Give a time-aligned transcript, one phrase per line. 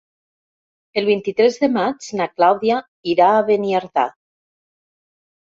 [1.01, 2.79] El vint-i-tres de maig na Clàudia
[3.15, 4.07] irà a Beniardà.